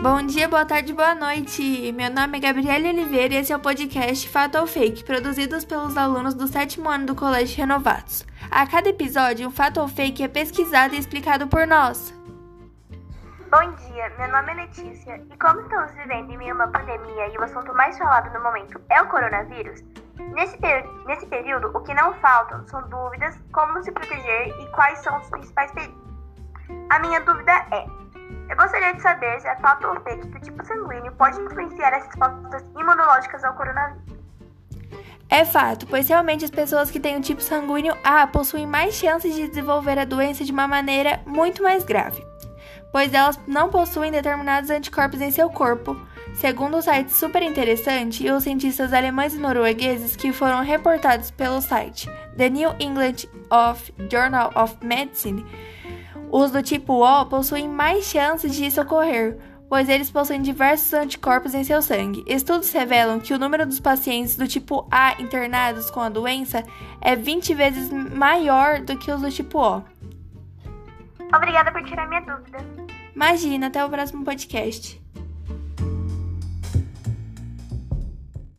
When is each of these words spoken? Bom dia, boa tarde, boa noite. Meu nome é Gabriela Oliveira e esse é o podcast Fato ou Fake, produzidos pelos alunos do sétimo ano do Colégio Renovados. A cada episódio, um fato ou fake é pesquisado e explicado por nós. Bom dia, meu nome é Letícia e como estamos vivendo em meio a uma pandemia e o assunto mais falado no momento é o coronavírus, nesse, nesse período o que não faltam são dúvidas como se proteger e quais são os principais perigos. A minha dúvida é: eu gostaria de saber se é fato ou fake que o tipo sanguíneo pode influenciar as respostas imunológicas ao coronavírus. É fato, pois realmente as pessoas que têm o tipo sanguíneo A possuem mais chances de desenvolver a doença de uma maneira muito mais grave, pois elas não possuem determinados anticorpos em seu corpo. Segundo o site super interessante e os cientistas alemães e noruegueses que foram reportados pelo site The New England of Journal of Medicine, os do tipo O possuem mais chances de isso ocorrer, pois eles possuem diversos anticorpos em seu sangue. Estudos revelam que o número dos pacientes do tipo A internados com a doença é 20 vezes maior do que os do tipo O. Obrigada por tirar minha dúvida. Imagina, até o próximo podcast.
Bom 0.00 0.22
dia, 0.26 0.46
boa 0.46 0.64
tarde, 0.66 0.92
boa 0.92 1.14
noite. 1.14 1.90
Meu 1.92 2.10
nome 2.10 2.36
é 2.36 2.40
Gabriela 2.40 2.86
Oliveira 2.86 3.32
e 3.32 3.36
esse 3.38 3.50
é 3.50 3.56
o 3.56 3.60
podcast 3.60 4.28
Fato 4.28 4.58
ou 4.58 4.66
Fake, 4.66 5.02
produzidos 5.02 5.64
pelos 5.64 5.96
alunos 5.96 6.34
do 6.34 6.46
sétimo 6.46 6.90
ano 6.90 7.06
do 7.06 7.14
Colégio 7.14 7.56
Renovados. 7.56 8.26
A 8.50 8.66
cada 8.66 8.90
episódio, 8.90 9.48
um 9.48 9.50
fato 9.50 9.80
ou 9.80 9.88
fake 9.88 10.22
é 10.22 10.28
pesquisado 10.28 10.94
e 10.94 10.98
explicado 10.98 11.48
por 11.48 11.66
nós. 11.66 12.12
Bom 13.50 13.72
dia, 13.72 14.12
meu 14.18 14.28
nome 14.28 14.52
é 14.52 14.54
Letícia 14.66 15.16
e 15.16 15.38
como 15.38 15.60
estamos 15.60 15.90
vivendo 15.92 16.30
em 16.30 16.36
meio 16.36 16.52
a 16.52 16.56
uma 16.56 16.68
pandemia 16.68 17.28
e 17.28 17.38
o 17.38 17.42
assunto 17.42 17.72
mais 17.72 17.96
falado 17.96 18.30
no 18.34 18.42
momento 18.44 18.78
é 18.90 19.00
o 19.00 19.08
coronavírus, 19.08 19.82
nesse, 20.34 20.58
nesse 21.06 21.26
período 21.26 21.68
o 21.74 21.80
que 21.80 21.94
não 21.94 22.12
faltam 22.20 22.66
são 22.68 22.86
dúvidas 22.90 23.34
como 23.50 23.82
se 23.82 23.90
proteger 23.90 24.48
e 24.60 24.70
quais 24.72 24.98
são 24.98 25.18
os 25.18 25.30
principais 25.30 25.72
perigos. 25.72 26.06
A 26.90 26.98
minha 26.98 27.20
dúvida 27.20 27.52
é: 27.70 27.86
eu 28.48 28.56
gostaria 28.56 28.94
de 28.94 29.02
saber 29.02 29.40
se 29.40 29.48
é 29.48 29.56
fato 29.56 29.86
ou 29.86 30.00
fake 30.00 30.28
que 30.28 30.38
o 30.38 30.40
tipo 30.40 30.64
sanguíneo 30.64 31.12
pode 31.12 31.40
influenciar 31.40 31.94
as 31.94 32.06
respostas 32.06 32.64
imunológicas 32.78 33.44
ao 33.44 33.54
coronavírus. 33.54 34.16
É 35.28 35.44
fato, 35.44 35.86
pois 35.88 36.08
realmente 36.08 36.44
as 36.44 36.50
pessoas 36.50 36.90
que 36.90 37.00
têm 37.00 37.16
o 37.16 37.20
tipo 37.20 37.42
sanguíneo 37.42 37.96
A 38.04 38.26
possuem 38.26 38.66
mais 38.66 38.94
chances 38.94 39.34
de 39.34 39.48
desenvolver 39.48 39.98
a 39.98 40.04
doença 40.04 40.44
de 40.44 40.52
uma 40.52 40.68
maneira 40.68 41.20
muito 41.26 41.62
mais 41.62 41.84
grave, 41.84 42.24
pois 42.92 43.12
elas 43.12 43.38
não 43.46 43.68
possuem 43.68 44.12
determinados 44.12 44.70
anticorpos 44.70 45.20
em 45.20 45.32
seu 45.32 45.50
corpo. 45.50 45.96
Segundo 46.34 46.76
o 46.76 46.82
site 46.82 47.12
super 47.12 47.42
interessante 47.42 48.24
e 48.24 48.30
os 48.30 48.44
cientistas 48.44 48.92
alemães 48.92 49.34
e 49.34 49.38
noruegueses 49.38 50.14
que 50.14 50.32
foram 50.32 50.62
reportados 50.62 51.30
pelo 51.30 51.62
site 51.62 52.08
The 52.36 52.50
New 52.50 52.74
England 52.78 53.26
of 53.50 53.92
Journal 54.10 54.52
of 54.54 54.76
Medicine, 54.84 55.44
os 56.30 56.50
do 56.50 56.62
tipo 56.62 57.04
O 57.04 57.26
possuem 57.26 57.68
mais 57.68 58.04
chances 58.04 58.54
de 58.54 58.66
isso 58.66 58.80
ocorrer, 58.80 59.38
pois 59.68 59.88
eles 59.88 60.10
possuem 60.10 60.42
diversos 60.42 60.92
anticorpos 60.92 61.54
em 61.54 61.64
seu 61.64 61.82
sangue. 61.82 62.24
Estudos 62.26 62.72
revelam 62.72 63.20
que 63.20 63.34
o 63.34 63.38
número 63.38 63.66
dos 63.66 63.80
pacientes 63.80 64.36
do 64.36 64.46
tipo 64.46 64.86
A 64.90 65.20
internados 65.20 65.90
com 65.90 66.00
a 66.00 66.08
doença 66.08 66.64
é 67.00 67.16
20 67.16 67.54
vezes 67.54 67.90
maior 67.90 68.80
do 68.80 68.96
que 68.96 69.10
os 69.10 69.20
do 69.20 69.30
tipo 69.30 69.58
O. 69.58 69.82
Obrigada 71.34 71.72
por 71.72 71.82
tirar 71.84 72.08
minha 72.08 72.20
dúvida. 72.20 72.58
Imagina, 73.14 73.66
até 73.66 73.84
o 73.84 73.88
próximo 73.88 74.24
podcast. 74.24 75.00